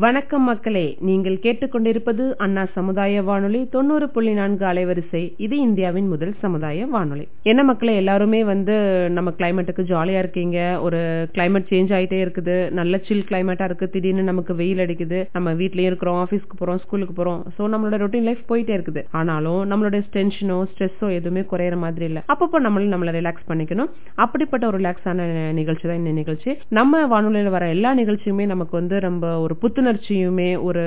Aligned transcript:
வணக்கம் 0.00 0.44
மக்களே 0.48 0.96
நீங்கள் 1.06 1.38
கேட்டுக்கொண்டிருப்பது 1.44 2.24
அண்ணா 2.44 2.66
சமுதாய 2.74 3.22
வானொலி 3.22 3.68
தொண்ணூறு 3.70 4.08
புள்ளி 4.08 4.32
நான்கு 4.32 4.64
அலைவரிசை. 4.66 5.32
இது 5.36 5.56
இந்தியாவின் 5.58 6.08
முதல் 6.08 6.34
சமுதாய 6.40 6.86
வானொலி. 6.86 7.28
என்ன 7.42 7.62
மக்களே 7.62 7.96
எல்லாருமே 7.96 8.44
வந்து 8.44 8.74
நம்ம 9.16 9.32
கிளைமேட்டுக்கு 9.38 9.82
ஜாலியா 9.90 10.18
இருக்கீங்க. 10.18 10.80
ஒரு 10.80 11.00
கிளைமேட் 11.34 11.68
சேஞ்ச் 11.72 11.92
ஆயிட்டே 11.96 12.18
இருக்குது. 12.24 12.70
நல்ல 12.70 13.00
சில் 13.08 13.26
கிளைமேட்டா 13.30 13.64
இருக்கு. 13.64 13.88
திடீர்னு 13.88 14.22
நமக்கு 14.22 14.54
வெயில் 14.54 14.78
அடிக்குது. 14.78 15.28
நம்ம 15.32 15.52
வீட்லயும் 15.52 15.90
இருக்கிறோம் 15.90 16.20
ஆபீஸ்க்கு 16.24 16.60
போறோம் 16.60 16.80
ஸ்கூலுக்கு 16.84 17.16
போறோம். 17.18 17.42
சோ 17.56 17.68
நம்மளோட 17.74 18.00
ரொட்டீன் 18.04 18.28
லைஃப் 18.28 18.42
போயிட்டே 18.52 18.74
இருக்குது. 18.78 19.04
ஆனாலும் 19.10 19.60
நம்மளோட 19.72 20.00
டென்ஷனோ 20.16 20.58
ஸ்ட்ரெஸ்ஸோ 20.72 21.10
எதுவுமே 21.18 21.44
குறையற 21.52 21.78
மாதிரி 21.84 22.04
இல்ல. 22.04 22.22
அப்பப்போ 22.34 22.60
நம்மளும் 22.68 22.94
நம்மள 22.96 23.16
ரிலாக்ஸ் 23.18 23.48
பண்ணிக்கணும். 23.50 23.92
அப்படிப்பட்ட 24.14 24.66
ஒரு 24.66 24.80
ரிலாக்ஸான 24.82 25.28
நிகழ்ச்சி 25.60 25.86
தான் 25.88 26.02
இந்த 26.04 26.14
நிகழ்ச்சி. 26.22 26.50
நம்ம 26.80 27.04
வானொலியில 27.14 27.54
வர 27.58 27.68
எல்லா 27.68 27.94
நிகழ்ச்சியுமே 27.94 28.46
நமக்கு 28.54 28.76
வந்து 28.82 28.98
ரொம்ப 29.08 29.38
ஒரு 29.40 29.56
புத்து 29.62 29.80
புத்துணர்ச்சியுமே 29.82 30.48
ஒரு 30.62 30.82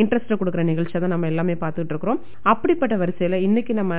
இன்ட்ரெஸ்ட் 0.00 0.36
கொடுக்குற 0.40 0.62
நிகழ்ச்சியை 0.70 0.98
தான் 1.02 1.12
நம்ம 1.12 1.28
எல்லாமே 1.32 1.54
பார்த்துட்டு 1.62 1.92
இருக்கிறோம். 1.94 2.20
அப்படிப்பட்ட 2.52 2.94
வரிசையில 2.96 3.38
இன்னைக்கு 3.46 3.72
நம்ம 3.78 3.94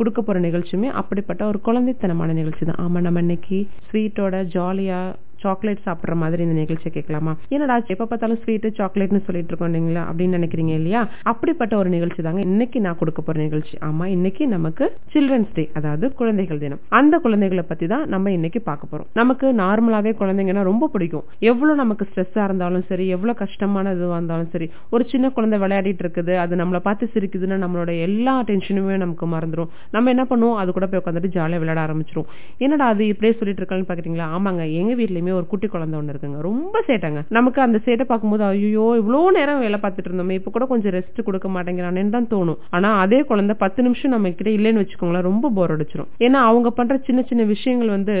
கொடுக்க 0.00 0.20
போற 0.22 0.38
நிகழ்ச்சியுமே 0.46 0.88
அப்படிப்பட்ட 1.00 1.42
ஒரு 1.50 1.58
குழந்தைத்தனமான 1.68 2.34
நிகழ்ச்சி 2.40 2.64
தான். 2.66 2.80
ஆமா 2.84 3.00
நம்ம 3.06 3.20
இன்னைக்கு 3.26 3.58
ஸ்வீட்டோட 3.86 4.42
ஜாலியா 4.56 5.00
சாக்லேட் 5.42 5.84
சாப்பிடுற 5.86 6.14
மாதிரி 6.14 6.42
இந்த 6.42 6.56
நிகழ்ச்சியை 6.60 6.92
கேட்கலாமா? 6.96 7.32
என்னடா 7.48 7.76
எப்ப 7.86 8.06
பார்த்தாலும் 8.06 8.40
ஸ்வீட் 8.42 8.66
சாக்லேட்னு 8.80 9.22
சொல்லிட்டு 9.26 9.50
இருக்கோம் 9.52 9.70
இல்லைங்களா? 9.70 10.02
அப்படின்னு 10.10 10.38
நினைக்கிறீங்க 10.38 10.72
இல்லையா? 10.80 11.02
அப்படிப்பட்ட 11.32 11.76
ஒரு 11.76 11.88
நிகழ்ச்சி 11.88 12.22
தாங்க 12.22 12.40
இன்னைக்கு 12.40 12.80
நான் 12.80 12.98
கொடுக்க 12.98 13.22
போற 13.22 13.40
நிகழ்ச்சி. 13.40 13.74
ஆமா 13.88 14.06
இன்னைக்கு 14.06 14.46
நமக்கு 14.46 14.84
சில்ட்ரன்ஸ் 15.14 15.52
டே 15.54 15.64
அதாவது 15.74 16.12
குழந்தைகள் 16.14 16.58
தினம். 16.58 16.80
அந்த 16.88 17.18
குழந்தைகளை 17.18 17.64
பத்தி 17.68 17.86
தான் 17.86 18.04
நம்ம 18.08 18.30
இன்னைக்கு 18.30 18.60
பார்க்க 18.60 18.90
போறோம். 18.92 19.08
நமக்கு 19.12 19.46
நார்மலாவே 19.62 20.12
குழந்தைங்கன்னா 20.20 20.62
ரொம்ப 20.62 20.88
பிடிக்கும். 20.88 21.24
எவ்வளவு 21.50 21.80
நமக்கு 21.82 22.06
ஸ்ட்ரெஸ்ஸா 22.10 22.44
இருந்தாலும் 22.44 22.84
சரி 22.90 23.06
எவ்வளவு 23.16 23.38
கஷ்டமான 23.38 23.92
இதுவா 23.92 24.16
இருந்தாலும் 24.16 24.50
சரி 24.54 24.68
ஒரு 24.90 25.04
சின்ன 25.12 25.30
குழந்தை 25.30 25.58
விளையாடிட்டு 25.58 26.04
இருக்குது 26.04 26.34
அது 26.36 26.56
நம்மளை 26.56 26.78
பார்த்து 26.78 27.10
சிரிக்குதுன்னா 27.14 27.58
நம்மளோட 27.64 28.00
எல்லா 28.00 28.42
டென்ஷனுமே 28.42 28.96
நமக்கு 28.96 29.26
மறந்துடும் 29.26 29.70
நம்ம 29.90 30.10
என்ன 30.10 30.26
பண்ணுவோம்? 30.30 30.58
அது 30.62 30.72
கூட 30.72 30.86
போய் 30.86 31.02
உட்காந்துட்டு 31.04 31.34
ஜாலியாக 31.36 31.62
விளையாட 31.62 31.80
ஆரம்பிச்சிரும். 31.86 32.28
என்னடா 32.58 32.86
அது 32.86 33.06
இப்படியே 33.06 33.38
சொல்லிட்டு 33.38 33.62
இருக்கான்னு 33.62 33.90
பாக்குறீங்களா? 33.90 34.28
ஆமாங்க 34.36 34.64
எங்க 34.80 34.94
வீட்லயுமே 35.02 35.29
ஒரு 35.38 35.46
குட்டி 35.52 35.68
குழந்தை 35.74 35.96
ஒண்ணு 36.00 36.12
இருக்குங்க. 36.12 36.40
ரொம்ப 36.48 36.82
சேட்டங்க. 36.88 37.22
நமக்கு 37.38 37.60
அந்த 37.66 37.80
சேட்டை 37.86 38.06
பார்க்கும்போது 38.10 38.44
ஐயோ 38.44 38.86
இவ்வளவு 39.00 39.32
நேரம் 39.38 39.62
வேலை 39.64 39.78
பார்த்துட்டு 39.82 40.10
இருந்தோமே 40.10 40.38
இப்ப 40.40 40.50
கூட 40.50 40.66
கொஞ்சம் 40.66 40.94
ரெஸ்ட் 40.98 41.20
கொடுக்க 41.28 41.48
மாட்டேங்கிறானேன்னு 41.56 42.14
தான் 42.16 42.30
தோணும். 42.34 42.60
ஆனா 42.70 42.90
அதே 43.04 43.20
குழந்தை 43.32 43.56
பத்து 43.64 43.80
நிமிஷம் 43.82 44.14
நம்ம 44.16 44.30
கிட்ட 44.30 44.50
இல்லைன்னு 44.58 44.82
வச்சுக்கோங்களேன் 44.82 45.28
ரொம்ப 45.30 45.50
போர் 45.58 45.74
அடிச்சிரும். 45.76 46.10
ஏன்னா 46.26 46.40
அவங்க 46.50 46.70
பண்ற 46.70 46.96
சின்ன 47.08 47.20
சின்ன 47.30 47.42
விஷயங்கள் 47.54 47.96
வந்து 47.96 48.16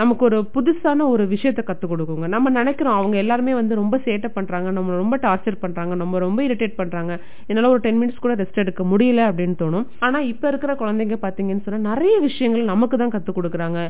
நமக்கு 0.00 0.24
ஒரு 0.24 0.38
புதுசான 0.54 1.06
ஒரு 1.12 1.24
விஷயத்த 1.34 1.60
கத்து 1.68 1.86
கொடுக்குங்க. 1.92 2.26
நம்ம 2.34 2.50
நினைக்கிறோம் 2.58 2.98
அவங்க 2.98 3.16
எல்லாருமே 3.22 3.54
வந்து 3.60 3.74
ரொம்ப 3.80 3.96
சேட்டை 4.04 4.28
பண்றாங்க 4.36 4.68
நம்ம 4.70 4.96
ரொம்ப 5.02 5.16
டார்ச்சர் 5.24 5.56
பண்றாங்க 5.64 5.94
நம்ம 6.02 6.18
ரொம்ப 6.24 6.40
இரிட்டேட் 6.42 6.76
பண்றாங்க. 6.80 7.12
என்னால 7.46 7.70
ஒரு 7.74 7.80
டென் 7.86 7.98
மினிட்ஸ் 8.00 8.22
கூட 8.24 8.34
ரெஸ்ட் 8.42 8.62
எடுக்க 8.64 8.84
முடியல 8.92 9.22
அப்படின்னு 9.30 9.56
தோணும். 9.62 9.86
ஆனா 10.06 10.20
இப்ப 10.32 10.48
இருக்கிற 10.48 10.74
குழந்தைங்க 10.82 11.18
பாத்தீங்கன்னு 11.24 11.64
சொன்னா 11.66 11.90
நிறைய 11.90 12.14
விஷயங்கள் 12.28 12.70
நமக்கு 12.72 12.98
தான் 13.02 13.14
கத்து 13.14 13.32
கொடுக்குறாங்க. 13.38 13.80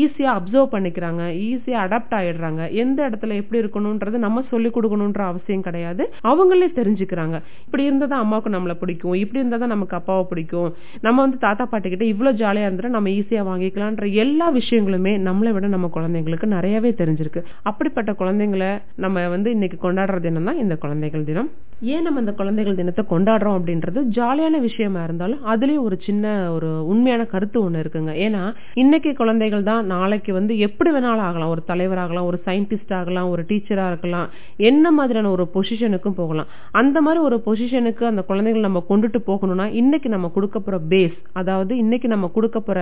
ஈஸியா 0.00 0.30
அப்சர்வ் 0.38 0.72
பண்ணிக்கிறாங்க. 0.76 1.22
ஈஸியா 1.48 1.80
அடாப்ட் 1.86 2.15
ஆயிடுறாங்க. 2.20 2.62
எந்த 2.82 2.98
இடத்துல 3.08 3.36
எப்படி 3.42 3.60
இருக்கணும்ன்றது 3.62 4.16
நம்ம 4.26 4.44
சொல்லி 4.52 4.70
கொடுக்கணும்ன்ற 4.76 5.22
அவசியம் 5.30 5.64
கிடையாது. 5.68 6.02
அவங்களே 6.30 6.68
தெரிஞ்சுக்கிறாங்க. 6.78 7.36
இப்படி 7.66 7.84
இருந்தா 7.88 8.06
தான் 8.12 8.24
அம்மாவுக்கு 8.24 8.54
நம்மளை 8.56 8.76
பிடிக்கும். 8.82 9.16
இப்படி 9.22 9.40
இருந்தா 9.42 9.60
தான் 9.64 9.74
நமக்கு 9.74 9.98
அப்பாவை 10.00 10.24
பிடிக்கும். 10.32 10.70
நம்ம 11.06 11.20
வந்து 11.24 11.38
தாத்தா 11.46 11.66
பாட்டி 11.72 11.88
கிட்ட 11.88 12.06
இவ்வளவு 12.12 12.40
ஜாலியா 12.42 12.66
இருந்தா 12.68 12.94
நம்ம 12.96 13.10
ஈஸியா 13.18 13.44
வாங்கிக்கலாம்ன்ற 13.50 14.08
எல்லா 14.24 14.48
விஷயங்களுமே 14.58 15.14
நம்மளை 15.28 15.52
விட 15.56 15.66
நம்ம 15.76 15.90
குழந்தைங்களுக்கு 15.98 16.48
நிறையவே 16.56 16.92
தெரிஞ்சிருக்கு. 17.02 17.42
அப்படிப்பட்ட 17.70 18.10
குழந்தைங்களை 18.22 18.70
நம்ம 19.04 19.26
வந்து 19.34 19.48
இன்னைக்கு 19.56 19.78
கொண்டாடுற 19.86 20.18
தினம் 20.26 20.48
தான் 20.50 20.62
இந்த 20.64 20.74
குழந்தைகள் 20.84 21.26
தினம். 21.30 21.50
ஏன் 21.94 22.04
நம்ம 22.06 22.20
இந்த 22.24 22.32
குழந்தைகள் 22.40 22.78
தினத்தை 22.80 23.02
கொண்டாடுறோம் 23.10 23.56
அப்படின்றது 23.58 24.00
ஜாலியான 24.18 24.60
விஷயமா 24.68 25.00
இருந்தாலும் 25.06 25.42
அதுலயும் 25.52 25.86
ஒரு 25.88 25.96
சின்ன 26.06 26.34
ஒரு 26.56 26.68
உண்மையான 26.92 27.22
கருத்து 27.32 27.58
ஒண்ணு 27.64 27.82
இருக்குங்க. 27.84 28.12
ஏன்னா 28.26 28.42
இன்னைக்கு 28.82 29.10
குழந்தைகள் 29.20 29.66
தான் 29.70 29.90
நாளைக்கு 29.94 30.32
வந்து 30.38 30.52
எப்படி 30.66 30.90
வேணாலும் 30.94 31.26
ஆகலாம். 31.28 31.52
ஒரு 31.54 31.62
தலைவர் 31.70 32.02
ஆகலாம் 32.06 32.28
ஒரு 32.30 32.40
சயின்டிஸ்ட் 32.48 32.94
ஆகலாம் 33.00 33.30
ஒரு 33.34 33.44
டீச்சராக 33.50 33.92
இருக்கலாம். 33.92 34.26
என்ன 34.70 34.94
மாதிரியான 34.98 35.30
ஒரு 35.36 35.46
பொசிஷனுக்கும் 35.54 36.18
போகலாம். 36.20 36.50
அந்த 36.80 36.96
மாதிரி 37.06 37.22
ஒரு 37.28 37.38
பொசிஷனுக்கு 37.46 38.04
அந்த 38.12 38.24
குழந்தைகள் 38.30 38.66
நம்ம 38.68 38.84
கொண்டுட்டு 38.90 39.20
போகணும்னா 39.30 39.68
இன்னைக்கு 39.82 40.08
நம்ம 40.14 40.30
கொடுக்க 40.36 40.56
போகிற 40.58 40.82
பேஸ் 40.92 41.18
அதாவது 41.40 41.72
இன்னைக்கு 41.84 42.08
நம்ம 42.14 42.30
கொடுக்க 42.36 42.58
போகிற 42.60 42.80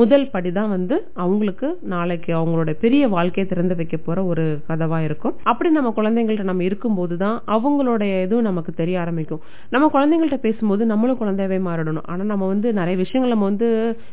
முதல் 0.00 0.26
படிதான் 0.34 0.70
வந்து 0.76 0.96
அவங்களுக்கு 1.24 1.68
நாளைக்கு 1.94 2.30
அவங்களோட 2.38 2.70
பெரிய 2.84 3.02
வாழ்க்கையை 3.14 3.46
திறந்து 3.52 3.74
வைக்க 3.78 3.96
போற 4.06 4.18
ஒரு 4.32 4.44
கதவா 4.68 4.98
இருக்கும். 5.08 5.34
அப்படி 5.50 5.68
நம்ம 5.76 5.92
குழந்தைங்கள்ட்ட 5.96 6.46
நம்ம 6.50 6.64
இருக்கும்போது 6.68 7.16
தான் 7.24 7.36
அவங்களுடைய 7.56 8.12
இதுவும் 8.26 8.48
நமக்கு 8.48 8.72
தெரிய 8.80 8.96
ஆரம்பிக்கும். 9.04 9.42
நம்ம 9.74 9.88
குழந்தைங்கள்ட்ட 9.94 10.38
பேசும்போது 10.46 10.82
நம்மளும் 10.92 11.20
குழந்தையவே 11.22 11.58
மாறிடணும். 11.68 12.06
ஆனா 12.12 12.22
நம்ம 12.32 12.46
வந்து 12.52 12.68
நிறைய 12.80 12.96
விஷயங்கள் 13.02 13.34
நம்ம 13.34 13.48
வந்து 13.50 13.68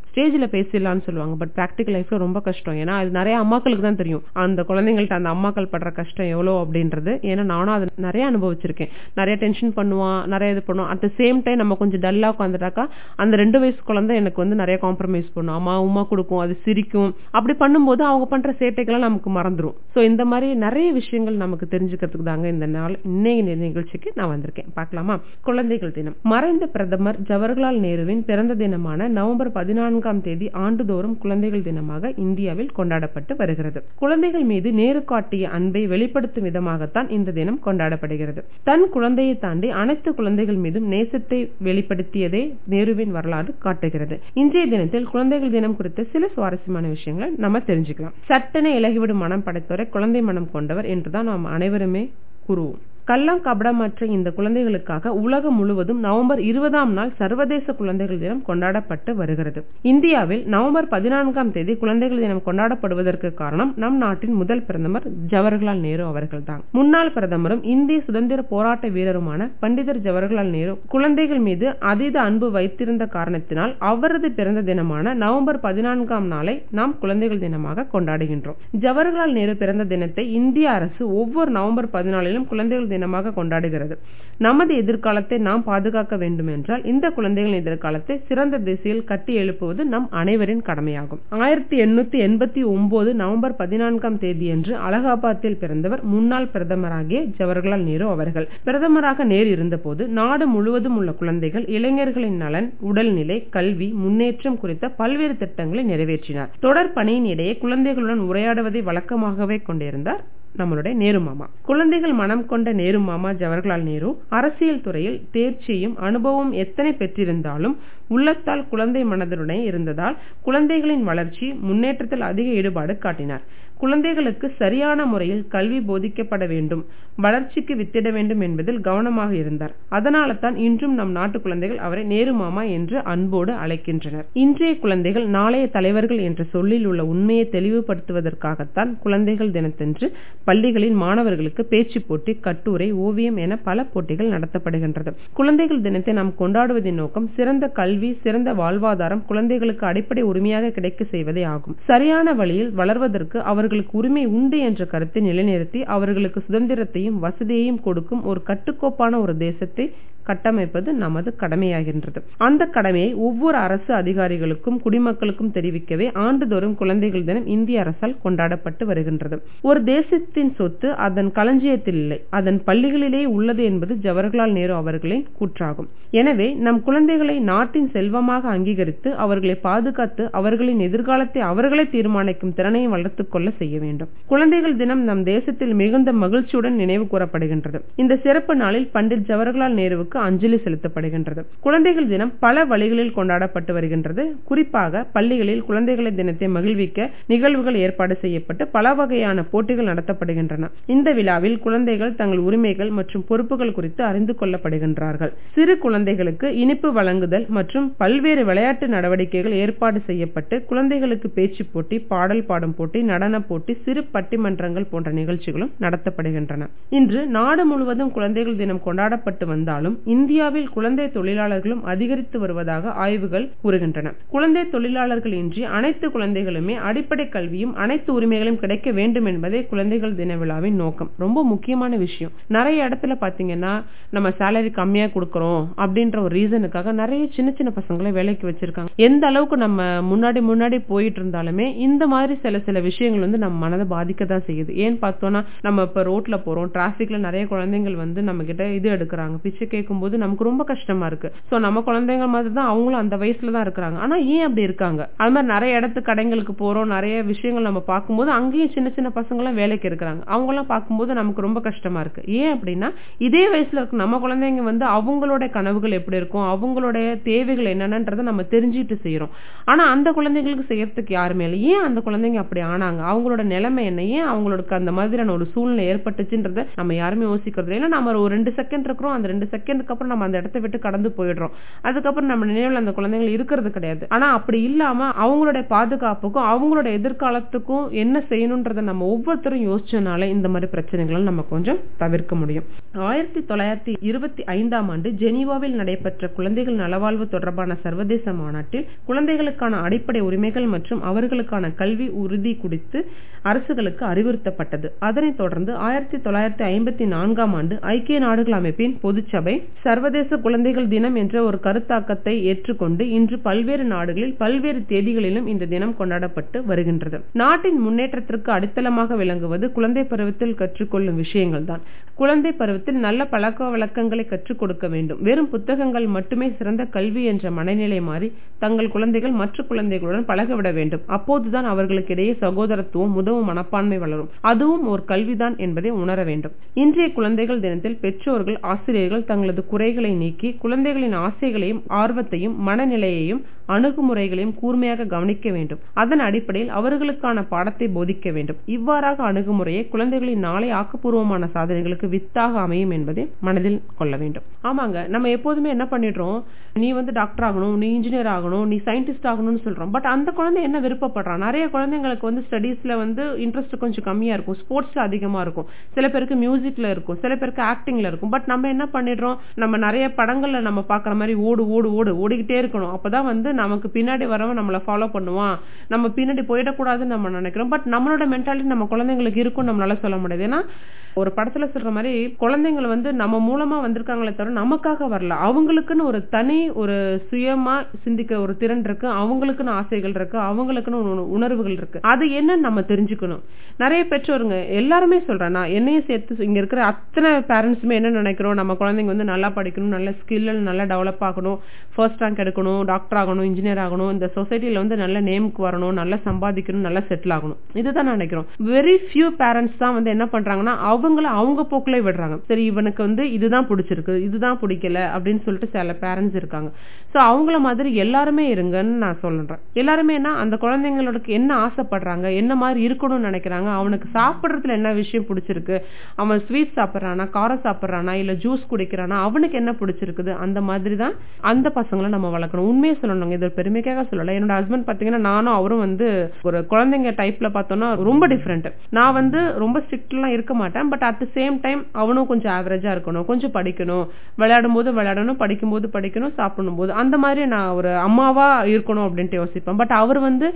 ஸ்டேஜ்ல 0.10 0.48
பேசிடலாம்னு 0.56 1.06
சொல்லுவாங்க. 1.08 1.36
பட் 1.42 1.54
ப்ராக்டிக்கல் 1.58 1.96
லைஃப்ல 1.98 2.18
ரொம்ப 2.26 2.40
கஷ்டம். 2.40 2.78
ஏன்னா 2.84 2.96
அது 3.02 3.10
நிறைய 3.20 3.36
அம்மாக்களுக்கு 3.44 3.88
தான் 3.90 4.02
தெரியும். 4.02 4.24
அந்த 4.48 4.64
குழந்தைங்கள்ட்ட 4.70 5.20
அந்த 5.20 5.32
அம்மாக்கள் 5.36 5.70
படுற 5.74 5.92
கஷ்டம் 6.00 6.32
எவ்வளவு 6.34 6.58
அப்படின்றது. 6.64 7.12
ஏன்னா 7.32 7.44
நானும் 7.54 7.76
அதை 7.76 7.88
நிறைய 8.08 8.24
அனுபவிச்சிருக்கேன். 8.32 8.92
நிறைய 9.20 9.36
டென்ஷன் 9.44 9.74
பண்ணுவான் 9.80 10.20
நிறைய 10.34 10.56
இது 10.56 10.64
பண்ணுவான். 10.68 10.92
அட் 10.94 11.04
த 11.06 11.10
சேம் 11.20 11.40
டைம் 11.46 11.62
நம்ம 11.64 11.78
கொஞ்சம் 11.82 12.04
டல்லா 12.06 12.30
உட்காந்துட்டாக்கா 12.36 12.86
அந்த 13.24 13.34
ரெண்டு 13.44 13.60
வயசு 13.64 13.80
குழந்தை 13.90 14.16
எனக்கு 14.22 14.42
வந்து 14.44 14.60
நிறைய 14.62 14.80
காம்ப்ரமைஸ் 14.86 15.30
பண்ணும். 15.38 15.56
அம்மா 15.60 15.76
உமா 15.88 16.04
கொடுக்கும் 16.12 16.44
அது 16.46 16.54
சிரிக்கும். 16.66 17.12
அப்படி 17.38 17.56
பண்ணும்போது 17.64 18.02
அவங்க 18.10 18.26
பண்ற 18.34 18.52
சேட்டைகள்லாம் 18.62 19.08
நமக்கு 19.08 19.32
மறந்துடும் 19.38 19.76
ஸோ 19.96 20.00
இந்த 20.10 20.26
மாதிரி 20.32 20.48
நிறைய 20.66 20.88
விஷயங்கள் 21.00 21.42
நமக்கு 21.44 21.66
தெரிஞ்சுக்கிறதுக்கு 21.74 22.30
தாங்க 22.32 22.48
இந்த 22.56 22.68
நாள். 22.78 22.94
இன்னைய 23.12 23.56
நிகழ்ச்சிக்கு 23.66 24.10
நான் 24.20 24.32
வந்திருக்கேன். 24.34 24.70
பார்க்கலாமா? 24.78 25.16
குழந்தைகள் 25.48 25.94
தினம். 25.98 26.16
மறைந்த 26.32 26.66
பிரதமர் 26.76 27.18
ஜவஹர்லால் 27.30 27.80
நேருவின் 27.86 28.22
பிறந்த 28.30 28.54
தினமான 28.62 29.08
நவம்பர் 29.18 29.52
பதினான்காம் 29.58 30.22
தேதி 30.26 30.48
ஆண்டுதோறும் 30.66 31.16
குழந்தைகள் 31.24 31.66
தினமாக 31.68 32.12
இந்தியாவில் 32.26 32.72
கொண்டாடப்பட்டு 32.78 33.34
வருகிறது. 33.42 33.80
குழந்தைகள் 34.04 34.35
மீது 34.44 34.72
நேரு 34.72 35.04
காட்டிய 35.04 35.50
அன்பை 35.50 35.88
வெளிப்படுத்தும் 35.88 36.44
விதமாகத்தான் 36.44 37.10
இந்த 37.10 37.32
தினம் 37.32 37.60
கொண்டாடப்படுகிறது. 37.66 38.44
தன் 38.64 38.90
குழந்தையை 38.90 39.40
தாண்டி 39.40 39.70
அனைத்து 39.70 40.16
குழந்தைகள் 40.16 40.56
மீதும் 40.56 40.92
நேசத்தை 40.92 41.50
வெளிப்படுத்தியதே 41.64 42.54
நேருவின் 42.70 43.12
வரலாறு 43.12 43.56
காட்டுகிறது. 43.60 44.20
இன்றைய 44.34 44.68
தினத்தில் 44.68 45.08
குழந்தைகள் 45.08 45.50
தினம் 45.50 45.76
குறித்த 45.76 46.04
சில 46.12 46.28
சுவாரஸ்யமான 46.28 46.88
விஷயங்களை 46.88 47.34
நம்ம 47.38 47.58
தெரிஞ்சுக்கலாம். 47.58 48.14
சட்டென 48.26 48.70
இலகிவிடும் 48.70 49.24
மனம் 49.26 49.44
படைத்தவரை 49.46 49.90
குழந்தை 49.90 50.22
மனம் 50.22 50.52
கொண்டவர் 50.52 50.86
என்றுதான் 50.86 51.26
நாம் 51.26 51.46
அனைவருமே 51.46 52.12
கூறுவோம். 52.48 52.82
கள்ளம் 53.10 53.42
கபடமற்ற 53.46 54.04
இந்த 54.14 54.30
குழந்தைகளுக்காக 54.38 55.12
உலகம் 55.24 55.58
முழுவதும் 55.58 56.00
நவம்பர் 56.06 56.40
இருபதாம் 56.48 56.94
நாள் 56.98 57.12
சர்வதேச 57.20 57.74
குழந்தைகள் 57.80 58.22
தினம் 58.24 58.42
கொண்டாடப்பட்டு 58.48 59.12
வருகிறது. 59.20 59.60
இந்தியாவில் 59.92 60.42
நவம்பர் 60.54 60.88
பதினான்காம் 60.94 61.52
தேதி 61.56 61.74
குழந்தைகள் 61.84 62.22
தினம் 62.24 62.42
கொண்டாடப்படுவதற்கு 62.46 63.30
காரணம் 63.42 63.72
நம் 63.84 63.98
நாட்டின் 63.98 64.34
முதல் 64.40 64.64
பிரதமர் 64.70 65.06
ஜவஹர்லால் 65.34 65.84
நேரு 65.86 66.04
அவர்கள் 66.04 66.44
தான் 66.44 66.64
முன்னாள் 66.78 67.12
பிரதமரும் 67.18 67.62
இந்திய 67.74 68.00
சுதந்திர 68.08 68.42
போராட்ட 68.54 68.90
வீரருமான 68.96 69.50
பண்டிதர் 69.62 70.02
ஜவஹர்லால் 70.08 70.52
நேரு 70.56 70.74
குழந்தைகள் 70.96 71.44
மீது 71.48 71.68
அதீத 71.92 72.20
அன்பு 72.22 72.50
வைத்திருந்த 72.58 73.06
காரணத்தினால் 73.18 73.76
அவரது 73.92 74.32
பிறந்த 74.32 74.66
தினமான 74.72 75.16
நவம்பர் 75.24 75.62
பதினான்காம் 75.68 76.28
நாளை 76.34 76.58
நாம் 76.72 76.98
குழந்தைகள் 77.00 77.44
தினமாக 77.46 77.88
கொண்டாடுகின்றோம். 77.94 78.60
ஜவஹர்லால் 78.82 79.38
நேரு 79.40 79.56
பிறந்த 79.56 79.90
தினத்தை 79.94 80.28
இந்திய 80.42 80.68
அரசு 80.72 81.04
ஒவ்வொரு 81.22 81.52
நவம்பர் 81.52 81.94
பதினாலிலும் 81.94 82.50
குழந்தைகள் 82.52 82.94
தினமாக 82.96 83.34
கொண்டாடுகிறது. 83.40 83.98
நமது 84.38 84.74
எதிர்காலத்தை 84.76 85.38
நாம் 85.48 85.64
பாதுகாக்க 85.64 86.16
வேண்டும் 86.24 86.50
என்றால் 86.56 86.84
இந்த 86.86 87.06
குழந்தைகளின் 87.10 87.62
எதிர்காலத்தை 87.62 88.16
சிறந்த 88.28 88.58
திசையில் 88.68 89.04
கட்டி 89.04 89.34
எழுப்புவது 89.34 89.82
நம் 89.86 90.08
அனைவரின் 90.22 90.62
கடமையாகும். 90.62 91.22
ஆயிரத்தி 91.44 91.78
எண்ணூத்தி 91.86 92.18
எண்பத்தி 92.28 92.62
ஒன்பது 92.74 93.14
நவம்பர் 93.14 93.56
பதினான்காம் 93.56 94.20
தேதியன்று 94.20 94.74
அலகாபாத்தில் 94.88 95.58
பிறந்தவர் 95.60 96.04
முன்னாள் 96.14 96.50
பிரதமராகிய 96.54 97.22
ஜவஹர்லால் 97.38 97.86
நேரு 97.90 98.08
அவர்கள். 98.08 98.48
பிரதமராக 98.66 99.24
நேரு 99.24 99.50
இருந்தபோது 99.50 100.04
நாடு 100.20 100.48
முழுவதும் 100.48 100.98
உள்ள 100.98 101.12
குழந்தைகள் 101.12 101.66
இளைஞர்களின் 101.68 102.40
நலன் 102.44 102.70
உடல்நிலை 102.90 103.38
கல்வி 103.50 103.90
முன்னேற்றம் 104.04 104.60
குறித்த 104.60 104.94
பல்வேறு 105.02 105.38
திட்டங்களை 105.38 105.86
நிறைவேற்றினார். 105.92 106.52
தொடர் 106.60 106.94
பணியின் 106.94 107.26
இடையே 107.26 107.56
குழந்தைகளுடன் 107.58 108.24
உரையாடுவதை 108.30 108.84
வழக்கமாகவே 108.90 109.60
கொண்டிருந்தார் 109.64 110.24
நம்மளுடைய 110.58 110.94
நேரு 110.94 111.20
மாமா. 111.20 111.46
குழந்தைகள் 111.62 112.14
மனம் 112.14 112.46
கொண்ட 112.46 112.72
நேரு 112.72 113.00
மாமா 113.00 113.30
ஜவஹர்லால் 113.32 113.84
நேரு 113.84 114.10
அரசியல் 114.30 114.82
துறையில் 114.82 115.22
தேர்ச்சியும் 115.34 115.96
அனுபவம் 116.08 116.52
எத்தனை 116.64 116.92
பெற்றிருந்தாலும் 117.00 117.76
உள்ளத்தால் 118.08 118.68
குழந்தை 118.68 119.04
மனதுடனே 119.06 119.60
இருந்ததால் 119.64 120.18
குழந்தைகளின் 120.42 121.04
வளர்ச்சி 121.04 121.54
முன்னேற்றத்தில் 121.68 122.22
அதிக 122.22 122.50
ஈடுபாடு 122.50 122.98
காட்டினார். 122.98 123.46
குழந்தைகளுக்கு 123.82 124.48
சரியான 124.62 125.06
முறையில் 125.06 125.48
கல்வி 125.56 125.80
போதிக்கப்பட 125.90 126.44
வேண்டும் 126.48 126.84
வளர்ச்சிக்கு 127.24 127.74
வித்திட 127.80 128.08
வேண்டும் 128.16 128.42
என்பதில் 128.46 128.80
கவனமாக 128.88 129.32
இருந்தார். 129.36 129.74
அதனால 129.98 130.34
தான் 130.34 130.56
இன்றும் 130.66 130.96
நம் 131.00 131.12
நாட்டு 131.18 131.38
குழந்தைகள் 131.42 131.80
அவரை 131.86 132.04
நேரு 132.04 132.34
மாமா 132.34 132.64
என்று 132.78 132.98
அன்போடு 133.04 133.54
அழைக்கின்றனர். 133.64 134.26
இன்றைய 134.44 134.72
குழந்தைகள் 134.84 135.28
நாளைய 135.38 135.66
தலைவர்கள் 135.68 136.22
என்ற 136.28 136.44
சொல்லில் 136.54 136.86
உள்ள 136.86 137.04
உண்மையை 137.06 137.46
தெளிவுபடுத்துவதற்காகத்தான் 137.56 138.92
குழந்தைகள் 139.06 139.54
தினத்தன்று 139.58 140.10
பள்ளிகளில் 140.50 140.98
மாணவர்களுக்கு 141.04 141.66
பேச்சு 141.66 142.02
போட்டி 142.02 142.34
கட்டுரை 142.48 142.90
ஓவியம் 143.06 143.38
என 143.46 143.56
பல 143.68 143.86
போட்டிகள் 143.94 144.34
நடத்தப்படுகின்றது. 144.36 145.14
குழந்தைகள் 145.34 145.82
தினத்தை 145.82 146.14
நாம் 146.14 146.34
கொண்டாடுவதின் 146.40 147.00
நோக்கம் 147.04 147.30
சிறந்த 147.38 147.68
கல்வி 147.82 148.12
சிறந்த 148.24 148.54
வாழ்வாதாரம் 148.54 149.26
குழந்தைகளுக்கு 149.32 149.86
அடிப்படை 149.92 150.24
உரிமையாக 150.32 150.74
கிடைக்க 150.80 151.04
செய்வதே 151.14 151.44
ஆகும். 151.56 151.78
சரியான 151.92 152.34
வழியில் 152.34 152.74
வளர்வதற்கு 152.82 153.38
அவர் 153.52 153.65
அவர்களுக்கு 153.66 154.00
உரிமை 154.00 154.24
உண்டு 154.38 154.58
என்ற 154.68 154.82
கருத்தை 154.86 155.22
நிலைநிறுத்தி 155.28 155.80
அவர்களுக்கு 155.96 156.40
சுதந்திரத்தையும் 156.48 157.22
வசதியையும் 157.24 157.84
கொடுக்கும் 157.86 158.26
ஒரு 158.32 158.42
கட்டுக்கோப்பான 158.50 159.20
ஒரு 159.22 159.34
தேசத்தை 159.46 159.86
கட்டமைப்பது 160.30 160.90
நமது 161.02 161.30
கடமையாகின்றது. 161.42 162.20
அந்த 162.46 162.64
கடமையை 162.76 163.10
ஒவ்வொரு 163.26 163.58
அரசு 163.66 163.92
அதிகாரிகளுக்கும் 163.94 164.78
குடிமக்களுக்கும் 164.86 165.52
தெரிவிக்கவே 165.58 166.08
ஆண்டுதோறும் 166.24 166.74
குழந்தைகள் 166.80 167.26
தினம் 167.28 167.50
இந்திய 167.56 167.82
அரசால் 167.84 168.16
கொண்டாடப்பட்டு 168.24 168.84
வருகின்றது. 168.92 169.38
ஒரு 169.70 169.80
தேசத்தின் 169.92 170.52
சொத்து 170.60 170.88
அதன் 171.08 171.30
களஞ்சியத்தில் 171.38 172.00
இல்லை. 172.04 172.18
அதன் 172.40 172.60
பள்ளிகளிலே 172.70 173.22
உள்ளது 173.36 173.64
என்பது 173.72 173.96
ஜவஹர்லால் 174.06 174.56
நேரு 174.58 174.76
அவர்களின் 174.82 175.26
கூற்றாகும். 175.40 175.90
எனவே 176.22 176.48
நம் 176.68 176.82
குழந்தைகளை 176.88 177.38
நாட்டின் 177.52 177.90
செல்வமாக 177.96 178.50
அங்கீகரித்து 178.56 179.12
அவர்களை 179.26 179.58
பாதுகாத்து 179.68 180.26
அவர்களின் 180.42 180.84
எதிர்காலத்தை 180.88 181.44
அவர்களை 181.52 181.88
தீர்மானிக்கும் 181.96 182.56
திறனையும் 182.60 182.96
வளர்த்துக் 182.98 183.32
கொள்ள 183.36 183.48
செய்ய 183.60 183.76
வேண்டும். 183.86 184.12
குழந்தைகள் 184.32 184.76
தினம் 184.82 185.04
நம் 185.10 185.24
தேசத்தில் 185.32 185.74
மிகுந்த 185.82 186.12
மகிழ்ச்சியுடன் 186.24 186.80
நினைவு 186.82 187.06
கூறப்படுகின்றது. 187.14 187.80
இந்த 188.04 188.14
சிறப்பு 188.26 188.56
நாளில் 188.64 188.88
பண்டிட் 188.96 189.26
ஜவஹர்லால் 189.30 189.78
நேருவுக்கு 189.82 190.18
அஞ்சலி 190.28 190.60
செலுத்தப்படுகின்றது. 190.66 191.42
குழந்தைகள் 191.66 192.10
தினம் 192.14 192.34
பல 192.46 192.66
வழிகளில் 192.72 193.14
கொண்டாடப்பட்டு 193.18 193.74
வருகின்றது. 193.78 194.26
குறிப்பாக 194.50 195.04
பள்ளிகளில் 195.16 195.64
குழந்தைகளை 195.70 196.12
தினத்தை 196.22 196.48
மகிழ்விக்க 196.58 197.00
நிகழ்வுகள் 197.34 197.80
ஏற்பாடு 197.86 198.18
செய்யப்பட்டு 198.24 198.64
பல 198.76 198.94
வகையான 199.00 199.44
போட்டிகள் 199.52 199.90
நடத்தப்படுகின்றன. 199.92 200.70
இந்த 200.96 201.10
விழாவில் 201.20 201.58
குழந்தைகள் 201.66 202.16
தங்கள் 202.22 202.44
உரிமைகள் 202.48 202.92
மற்றும் 203.00 203.26
பொறுப்புகள் 203.30 203.76
குறித்து 203.78 204.04
அறிந்து 204.10 204.36
கொள்ளப்படுகின்றார்கள். 204.42 205.32
சிறு 205.56 205.76
குழந்தைகளுக்கு 205.86 206.48
இனிப்பு 206.64 206.90
வழங்குதல் 207.00 207.46
மற்றும் 207.58 207.88
பல்வேறு 208.02 208.44
விளையாட்டு 208.50 208.88
நடவடிக்கைகள் 208.96 209.58
ஏற்பாடு 209.64 210.00
செய்யப்பட்டு 210.10 210.56
குழந்தைகளுக்கு 210.72 211.30
பேச்சு 211.38 211.64
போட்டி 211.74 211.98
பாடல் 212.12 212.46
பாடும் 212.50 212.76
போட்டி 212.78 213.00
நடன 213.12 213.40
போட்டி 213.48 213.74
சிறு 213.86 214.04
பட்டிமன்றங்கள் 214.14 214.88
போன்ற 214.92 215.12
நிகழ்ச்சிகளும் 215.12 215.72
நடத்தப்படுகின்றன. 215.80 216.68
இன்று 216.90 217.22
நாடு 217.38 217.66
முழுவதும் 217.66 218.12
குழந்தைகள் 218.12 218.56
தினம் 218.56 218.84
கொண்டாடப்பட்டு 218.84 219.48
வந்தாலும் 219.48 219.98
இந்தியாவில் 220.06 220.70
குழந்தை 220.70 221.12
தொழிலாளர்களும் 221.12 221.84
அதிகரித்து 221.84 222.40
வருவதாக 222.40 222.92
ஆய்வுகள் 223.06 223.50
கூறுகின்றன. 223.64 224.14
குழந்தை 224.30 224.70
தொழிலாளர்கள் 224.70 225.32
இன்றி 225.32 225.64
அனைத்து 225.64 226.08
குழந்தைகளுமே 226.08 226.76
அடிப்படை 226.90 227.30
கல்வியும் 227.30 227.76
அனைத்து 227.76 228.14
உரிமைகளும் 228.14 228.60
கிடைக்க 228.60 228.92
வேண்டும் 228.92 229.26
என்பதே 229.26 229.62
குழந்தைகள் 229.64 230.16
தின 230.16 230.38
விழாவின் 230.38 230.76
நோக்கம். 230.76 231.12
ரொம்ப 231.18 231.44
முக்கியமான 231.44 231.96
விஷயம். 231.96 232.32
நிறைய 232.48 232.90
இடத்துல 232.90 233.14
பாத்தீங்கன்னா 233.22 233.74
நம்ம 234.10 234.30
சேலரி 234.40 234.72
கம்மியா 234.72 235.06
கொடுக்கறோம் 235.06 235.64
அப்படின்ற 235.78 236.20
ஒரு 236.20 236.36
ரீசனுக்காக 236.40 236.92
நிறைய 236.92 237.28
சின்ன 237.36 237.52
சின்ன 237.52 237.72
பசங்களை 237.80 238.12
வேலைக்கு 238.12 238.50
வச்சிருக்காங்க. 238.50 238.92
எந்த 238.96 239.28
அளவுக்கு 239.28 239.58
நம்ம 239.58 239.84
முன்னாடி 240.12 240.40
முன்னாடி 240.52 240.84
போயிட்டு 240.88 241.22
இருந்தாலுமே 241.22 241.76
இந்த 241.88 242.08
மாதிரி 242.08 242.40
சில 242.42 242.60
சில 242.60 242.80
விஷயங்கள் 242.80 243.22
வந்து 243.22 243.35
நம்ம 243.44 243.56
மனதை 243.66 243.86
பாதிக்க 243.96 244.26
தான் 244.26 244.46
செய்யுது. 244.48 244.72
ஏன்னு 244.84 244.98
பார்த்தோம்னா 245.06 245.42
நம்ம 245.68 245.86
இப்ப 245.88 246.04
ரோட்ல 246.10 246.38
போறோம் 246.46 246.70
டிராபிக்ல 246.76 247.18
நிறைய 247.18 247.44
குழந்தைகள் 247.54 247.96
வந்து 248.04 248.22
நம்ம 248.30 248.44
கிட்ட 248.50 248.64
இது 248.78 248.90
எடுக்கிறாங்க. 248.96 249.36
பிச்சை 249.46 249.68
கேட்கும் 249.68 250.02
போது 250.04 250.16
நமக்கு 250.24 250.50
ரொம்ப 250.50 250.64
கஷ்டமா 250.72 251.06
இருக்கு. 251.06 251.32
சோ 251.52 251.60
நம்ம 251.66 251.84
குழந்தைங்க 251.90 252.28
மாதிரி 252.36 252.54
தான் 252.60 252.70
அவங்களும் 252.74 253.02
அந்த 253.04 253.16
வயசுல 253.24 253.54
தான் 253.58 253.66
இருக்கிறாங்க. 253.68 253.98
ஆனா 254.06 254.16
ஏன் 254.36 254.46
அப்படி 254.48 254.66
இருக்காங்க? 254.70 255.02
அது 255.22 255.34
மாதிரி 255.36 255.52
நிறைய 255.54 255.80
இடத்து 255.80 256.02
கடைங்களுக்கு 256.10 256.56
போறோம் 256.64 256.92
நிறைய 256.96 257.16
விஷயங்கள் 257.32 257.68
நம்ம 257.70 257.84
பார்க்கும்போது 257.92 258.32
அங்கேயும் 258.40 258.74
சின்ன 258.76 258.92
சின்ன 258.98 259.12
பசங்க 259.20 259.42
எல்லாம் 259.44 259.60
வேலைக்கு 259.62 259.90
இருக்கிறாங்க. 259.92 260.22
அவங்க 260.34 260.52
எல்லாம் 260.54 260.72
பார்க்கும்போது 260.74 261.20
நமக்கு 261.22 261.46
ரொம்ப 261.48 261.60
கஷ்டமா 261.70 262.00
இருக்கு. 262.06 262.24
ஏன் 262.42 262.54
அப்படின்னா 262.56 262.90
இதே 263.28 263.44
வயசுல 263.54 263.80
இருக்கு 263.82 264.04
நம்ம 264.04 264.20
குழந்தைங்க 264.26 264.64
வந்து 264.72 264.86
அவங்களோட 264.98 265.44
கனவுகள் 265.58 265.98
எப்படி 266.00 266.20
இருக்கும் 266.22 266.48
அவங்களுடைய 266.54 267.08
தேவைகள் 267.30 267.72
என்னென்னன்றதை 267.74 268.24
நம்ம 268.30 268.44
தெரிஞ்சுட்டு 268.54 268.98
செய்யறோம் 269.06 269.34
ஆனா 269.72 269.84
அந்த 269.94 270.10
குழந்தைங்களுக்கு 270.18 270.66
செய்யறதுக்கு 270.72 271.14
யாருமே 271.20 271.46
இல்லை. 271.48 271.60
ஏன் 271.72 271.86
அந்த 271.88 272.00
குழந்தைங்க 272.08 272.40
அப்படி 272.44 272.62
ஆனாங்க? 272.72 273.02
அவங்க 273.12 273.25
அவங்களோட 273.26 273.44
நிலைமை 273.44 273.86
என்ன? 273.86 274.02
ஏன் 274.18 274.28
அவங்களுக்கு 274.32 274.74
அந்த 274.76 274.92
மாதிரியான 274.92 275.32
ஒரு 275.32 275.46
சூழ்நிலை 275.54 275.84
ஏற்பட்டுச்சுன்றத 275.94 276.66
நம்ம 276.76 276.94
யாருமே 276.94 277.26
யோசிக்கிறது 277.26 277.76
இல்லை 277.78 277.90
நம்ம 277.96 278.14
ஒரு 278.24 278.32
ரெண்டு 278.36 278.52
செகண்ட் 278.58 278.86
இருக்கிறோம். 278.90 279.14
அந்த 279.14 279.28
ரெண்டு 279.28 279.48
செகண்டுக்கு 279.52 279.94
அப்புறம் 279.94 280.12
நம்ம 280.12 280.26
அந்த 280.26 280.38
இடத்த 280.38 280.60
விட்டு 280.60 280.80
கடந்து 280.80 281.10
போயிடுறோம். 281.18 281.54
அதுக்கப்புறம் 281.82 282.30
நம்ம 282.30 282.46
நினைவில் 282.46 282.82
அந்த 282.82 282.92
குழந்தைகள் 282.92 283.28
இருக்கிறது 283.28 283.72
கிடையாது. 283.72 284.06
ஆனா 284.10 284.28
அப்படி 284.34 284.60
இல்லாம 284.62 285.10
அவங்களுடைய 285.26 285.64
பாதுகாப்புக்கும் 285.76 286.50
அவங்களோட 286.52 286.88
எதிர்காலத்துக்கும் 287.00 287.90
என்ன 288.04 288.24
செய்யணும்ன்றத 288.30 288.84
நம்ம 288.92 289.06
ஒவ்வொருத்தரும் 289.06 289.66
யோசிச்சனால 289.70 290.30
இந்த 290.36 290.50
மாதிரி 290.50 290.72
பிரச்சனைகளை 290.76 291.22
நம்ம 291.30 291.46
கொஞ்சம் 291.54 291.82
தவிர்க்க 291.98 292.36
முடியும். 292.36 292.68
ஆயிரத்தி 293.10 293.40
தொள்ளாயிரத்தி 293.50 293.94
இருபத்தி 294.10 294.44
ஐந்தாம் 294.58 294.90
ஆண்டு 294.90 295.10
ஜெனீவாவில் 295.24 295.80
நடைபெற்ற 295.82 296.28
குழந்தைகள் 296.38 296.76
நலவாழ்வு 296.76 297.28
தொடர்பான 297.28 297.78
சர்வதேச 297.84 298.34
மாநாட்டில் 298.34 298.88
குழந்தைகளுக்கான 299.06 299.80
அடிப்படை 299.88 300.22
உரிமைகள் 300.22 300.68
மற்றும் 300.76 301.02
அவர்களுக்கான 301.10 301.74
கல்வி 301.76 302.08
உறுதி 302.24 302.54
குறித்து 302.56 303.00
அரசுகளுக்கு 303.42 304.06
அறிவுறுத்தப்பட்டது. 304.06 304.88
அதனைத் 305.00 305.38
தொடர்ந்து 305.38 305.74
ஆயிரத்தி 305.74 306.18
தொள்ளாயிரத்தி 306.18 306.64
ஐம்பத்தி 306.70 307.06
நான்காம் 307.06 307.54
ஆண்டு 307.54 307.80
ஐக்கிய 307.82 308.20
நாடுகள் 308.20 308.54
அமைப்பின் 308.54 308.98
பொதுச்சபை 309.04 309.64
சர்வதேச 309.82 310.38
குழந்தைகள் 310.38 310.88
தினம் 310.88 311.16
என்ற 311.16 311.44
ஒரு 311.44 311.60
கருத்தாக்கத்தை 311.64 312.42
ஏற்றுக்கொண்டு 312.42 313.10
இன்று 313.10 313.40
பல்வேறு 313.40 313.84
நாடுகளில் 313.84 314.36
பல்வேறு 314.38 314.80
தேதிகளிலும் 314.90 315.48
இந்த 315.48 315.66
தினம் 315.66 315.96
கொண்டாடப்பட்டு 315.98 316.66
வருகின்றது. 316.66 317.20
நாட்டின் 317.32 317.80
முன்னேற்றத்திற்கு 317.80 318.52
அடித்தளமாக 318.52 319.16
விளங்குவது 319.16 319.72
குழந்தை 319.72 320.04
பருவத்தில் 320.04 320.56
கற்றுக்கொள்ளும் 320.56 321.16
விஷயங்கள் 321.16 321.64
தான் 321.64 321.82
குழந்தை 322.16 322.52
பருவத்தில் 322.52 322.96
நல்ல 322.96 323.26
பழக்க 323.26 323.70
வழக்கங்களை 323.70 324.26
கற்றுக் 324.26 324.60
கொடுக்க 324.60 324.88
வேண்டும். 324.88 325.22
வெறும் 325.22 325.50
புத்தகங்கள் 325.50 326.06
மட்டுமே 326.08 326.52
சிறந்த 326.58 326.84
கல்வி 326.86 327.24
என்ற 327.24 327.52
மனநிலை 327.52 328.02
மாறி 328.02 328.32
தங்கள் 328.60 328.88
குழந்தைகள் 328.88 329.32
மற்ற 329.32 329.64
குழந்தைகளுடன் 329.64 330.26
பழகவிட 330.26 330.72
வேண்டும். 330.72 331.02
அப்போதுதான் 331.06 331.66
அவர்களுக்கு 331.66 332.14
இடையே 332.14 332.34
சகோதரத்துவம் 332.40 333.05
உதவும் 333.06 333.24
உதவும் 333.26 333.46
மனப்பான்மை 333.46 333.98
வளரும். 333.98 334.30
அதுவும் 334.42 334.88
ஒரு 334.88 335.04
கல்விதான் 335.08 335.58
என்பதை 335.58 335.92
உணர 335.92 336.24
வேண்டும். 336.24 336.52
இன்றைய 336.74 337.14
குழந்தைகள் 337.14 337.60
தினத்தில் 337.60 337.98
பெற்றோர்கள் 337.98 338.60
ஆசிரியர்கள் 338.60 339.26
தங்களது 339.26 339.66
குறைகளை 339.66 340.12
நீக்கி 340.12 340.54
குழந்தைகளின் 340.54 341.16
ஆசைகளையும் 341.16 341.82
ஆர்வத்தையும் 341.90 342.56
மனநிலையையும் 342.68 343.42
அணுகுமுறைகளையும் 343.68 344.56
கூர்மையாக 344.56 345.04
கவனிக்க 345.04 345.52
வேண்டும். 345.52 345.80
அதன் 345.94 346.20
அடிப்படையில் 346.20 346.74
அவர்களுக்கான 346.74 347.48
பாடத்தை 347.48 347.88
போதிக்க 347.88 348.32
வேண்டும். 348.32 348.56
இவ்வாறாக 348.66 349.24
அணுகுமுறையை 349.24 349.88
குழந்தைகளின் 349.88 350.40
நாளை 350.40 350.72
ஆக்கப்பூர்வமான 350.72 351.50
சாதனைகளுக்கு 351.54 352.10
வித்தாக 352.10 352.60
அமையும் 352.60 352.90
என்பதை 352.90 353.30
மனதில் 353.42 353.82
கொள்ள 353.98 354.18
வேண்டும். 354.18 354.44
ஆமாங்க 354.64 355.08
நம்ம 355.08 355.30
எப்போதுமே 355.30 355.70
என்ன 355.70 355.88
பண்ணிடுறோம்? 355.92 356.44
நீ 356.74 356.92
வந்து 356.92 357.12
டாக்டர் 357.12 357.56
ஆகணும் 357.56 357.76
நீ 357.76 358.00
இன்ஜினியர் 358.00 358.32
ஆகணும் 358.36 358.66
நீ 358.66 358.82
சயின்டிஸ்ட் 358.86 359.30
ஆகணும்னு 359.32 359.64
சொல்றோம். 359.66 359.92
பட் 359.92 360.06
அந்த 360.06 360.32
குழந்தை 360.32 360.64
என்ன 360.64 360.80
விருப்பப்படுறான் 360.80 361.38
நிறைய 361.38 361.70
குழந்தைங்களுக்கு 361.74 362.22
வந்து 362.22 362.44
ஸ்டடீஸ்ல 362.50 362.95
வந்து 362.96 363.24
இன்ட்ரெஸ்ட் 363.38 363.78
கொஞ்சம் 363.78 364.04
கம்மியா 364.04 364.34
இருக்கும். 364.34 364.56
ஸ்போர்ட்ஸ்ல 364.56 365.00
அதிகமா 365.00 365.42
இருக்கும். 365.42 365.66
சில 365.94 366.10
பேருக்கு 366.10 366.36
மியூசிக்ல 366.36 366.90
இருக்கும். 366.90 367.18
சில 367.22 367.36
பேருக்கு 367.36 367.62
ஆக்டிங்ல 367.62 368.08
இருக்கும். 368.08 368.30
பட் 368.30 368.44
நம்ம 368.46 368.68
என்ன 368.68 368.88
பண்ணிடுறோம்? 368.94 369.38
நம்ம 369.56 369.78
நிறைய 369.78 370.12
படங்கள்ல 370.18 370.60
நம்ம 370.60 370.84
பாக்குற 370.90 371.14
மாதிரி 371.14 371.34
ஓடு 371.34 371.70
ஓடு 371.70 371.94
ஓடு 371.94 372.28
ஓடிக்கிட்டே 372.28 372.60
இருக்கணும். 372.62 372.94
அப்பதான் 372.94 373.24
வந்து 373.24 373.54
நமக்கு 373.54 373.90
பின்னாடி 373.94 374.28
வரவன் 374.28 374.60
நம்மள 374.60 374.82
ஃபாலோ 374.88 375.10
பண்ணுவான். 375.14 375.56
நம்ம 375.88 376.08
பின்னாடி 376.08 376.44
போயிடக்கூடாதுன்னு 376.50 377.14
நம்ம 377.16 377.30
நினைக்கிறோம். 377.30 377.70
பட் 377.70 377.84
நம்மளோட 377.86 378.24
மென்டாலிட்டி 378.32 378.64
நம்ம 378.64 378.88
குழந்தைங்களுக்கு 378.90 379.38
இருக்கும் 379.38 379.68
நம்மளால 379.68 380.00
சொல்ல 380.00 380.18
முடியாது. 380.18 380.56
ஏன்னா 380.56 380.66
ஒரு 381.14 381.32
படத்துல 381.36 381.66
சொல்ற 381.74 381.92
மாதிரி 381.92 382.36
குழந்தைங்களை 382.40 382.88
வந்து 382.88 383.14
நம்ம 383.14 383.38
மூலமா 383.48 383.90
வந்திருக்காங்களே 383.90 384.36
தவிர 384.36 384.62
நமக்காக 384.62 385.14
வரல. 385.14 385.34
அவங்களுக்குன்னு 385.44 386.04
ஒரு 386.04 386.30
தனி 386.30 386.70
ஒரு 386.70 387.26
சுயமா 387.32 387.86
சிந்திக்க 388.04 388.42
ஒரு 388.42 388.58
திறன் 388.58 388.84
இருக்கு. 388.84 389.08
அவங்களுக்குன்னு 389.08 389.70
ஆசைகள் 389.70 390.10
இருக்கு. 390.10 390.38
அவங்களுக்குன்னு 390.38 390.94
உணர்வுகள் 391.36 391.72
இருக்கு. 391.72 392.00
அது 392.02 392.32
என்ன 392.32 392.56
நம்ம 392.56 392.75
தெரிஞ்சுக்கணும். 392.82 393.44
நிறைய 393.78 394.06
பெற்றோருங்க 394.12 394.70
எல்லாருமே 394.70 395.20
சொல்றேன் 395.20 395.52
நான் 395.52 395.70
என்னையும் 395.70 396.06
சேர்த்து 396.08 396.46
இங்க 396.48 396.58
இருக்கிற 396.62 396.84
அத்தனை 396.86 397.30
பேரண்ட்ஸுமே 397.32 397.94
என்ன 398.00 398.10
நினைக்கிறோம் 398.10 398.54
நம்ம 398.54 398.74
குழந்தைங்க 398.74 399.06
வந்து 399.06 399.24
நல்லா 399.24 399.50
படிக்கணும் 399.56 399.96
நல்ல 399.96 400.10
ஸ்கில்ல 400.20 400.52
நல்லா 400.52 400.84
டெவலப் 400.84 401.24
ஆகணும் 401.30 401.58
ஃபர்ஸ்ட் 401.96 402.22
ரேங்க் 402.24 402.42
எடுக்கணும் 402.44 402.84
டாக்டர் 402.84 403.20
ஆகணும் 403.22 403.48
இன்ஜினியர் 403.50 403.82
ஆகணும் 403.86 404.12
இந்த 404.12 404.30
சொசைட்டில 404.36 404.74
வந்து 404.74 404.96
நல்ல 404.96 405.22
நேமுக்கு 405.22 405.62
வரணும் 405.68 405.92
நல்லா 405.92 406.18
சம்பாதிக்கணும் 406.28 406.86
நல்லா 406.88 407.00
செட்டில் 407.10 407.36
ஆகணும். 407.38 407.60
இதுதான் 407.74 408.06
நினைக்கிறோம். 408.06 408.48
வெரி 408.72 408.96
ஃபியூ 409.08 409.28
பேரண்ட்ஸ் 409.42 409.78
தான் 409.78 409.94
வந்து 409.94 410.10
என்ன 410.10 410.26
பண்றாங்கன்னா 410.26 410.76
அவங்கள 410.92 411.26
அவங்க 411.42 411.68
போக்குல 411.72 412.02
விடுறாங்க. 412.08 412.38
சரி 412.46 412.66
இவனுக்கு 412.66 413.04
வந்து 413.04 413.32
இதுதான் 413.32 413.68
பிடிச்சிருக்கு 413.70 414.16
இதுதான் 414.24 414.60
பிடிக்கல 414.62 415.02
அப்படின்னு 415.16 415.44
சொல்லிட்டு 415.44 415.70
சில 415.76 415.96
பேரண்ட்ஸ் 416.02 416.36
இருக்காங்க. 416.36 416.72
சோ 417.14 417.18
அவங்கள 417.18 417.60
மாதிரி 417.60 417.96
எல்லாருமே 417.96 418.54
இருங்கன்னு 418.54 418.96
நான் 419.04 419.20
சொல்றேன். 419.22 419.62
எல்லாருமே 419.74 420.16
அந்த 420.16 420.58
குழந்தைங்களுக்கு 420.62 421.32
என்ன 421.40 421.52
ஆசைப்படுறாங்க 421.68 422.36
என்ன 422.36 422.56
மாதிரி 422.66 422.82
இருக்கணும்னு 422.88 423.28
நினைக்கிறாங்க. 423.30 423.70
அவனுக்கு 423.80 424.10
சாப்பிடுறதுல 424.18 424.78
என்ன 424.80 424.94
விஷயம் 425.02 425.28
பிடிச்சிருக்கு? 425.30 425.78
அவன் 426.24 426.44
ஸ்வீட் 426.48 426.76
சாப்பிட்றானா 426.80 427.28
காரம் 427.38 427.64
சாப்பிட்றானா 427.66 428.14
இல்ல 428.22 428.34
ஜூஸ் 428.44 428.64
குடிக்கிறானா 428.72 429.18
அவனுக்கு 429.28 429.58
என்ன 429.62 429.72
பிடிச்சிருக்குது? 429.80 430.32
அந்த 430.46 430.60
மாதிரி 430.70 430.96
தான் 431.02 431.16
அந்த 431.52 431.68
பசங்களை 431.80 432.10
நம்ம 432.16 432.28
வளர்க்கணும். 432.36 432.70
உண்மையை 432.72 432.96
சொல்லணுங்க. 433.02 433.38
இது 433.38 433.48
பெருமைக்காக 433.58 434.04
சொல்லல. 434.12 434.34
என்னோட 434.38 434.54
ஹஸ்பண்ட் 434.60 434.88
பாத்தீங்கன்னா 434.90 435.22
நானும் 435.30 435.56
அவரும் 435.60 435.84
வந்து 435.86 436.08
ஒரு 436.48 436.60
குழந்தைங்க 436.72 437.12
டைப்ல 437.22 437.48
பார்த்தோம்னா 437.56 437.90
ரொம்ப 438.10 438.24
டிஃப்ரெண்ட் 438.34 438.68
நான் 438.98 439.16
வந்து 439.20 439.40
ரொம்ப 439.64 439.78
ஸ்ட்ரிக்ட்லாம் 439.86 440.36
இருக்க 440.36 440.54
மாட்டேன். 440.62 440.90
But 440.92 441.06
at 441.10 441.20
the 441.22 441.28
same 441.38 441.56
time 441.66 441.82
அவனும் 442.04 442.30
கொஞ்சம் 442.32 442.54
ஆவரேஜா 442.58 442.90
இருக்கணும். 442.96 443.26
கொஞ்சம் 443.32 443.54
படிக்கணும். 443.58 444.06
விளையாடும் 444.42 444.76
போது 444.78 444.90
விளையாடணும். 444.98 445.40
படிக்கும் 445.44 445.74
போது 445.74 445.90
படிக்கணும். 445.96 446.34
சாப்பிடும் 446.40 446.80
போது 446.80 446.92
அந்த 447.02 447.16
மாதிரி 447.24 447.44
நான் 447.56 447.74
ஒரு 447.80 447.92
அம்மாவா 448.08 448.48
இருக்கணும் 448.76 449.06
அப்படின்ட்டு 449.08 449.40
யோசிப்பேன். 449.42 449.80
பட் 449.82 449.94
அவர் 450.02 450.20
வந்து 450.28 450.48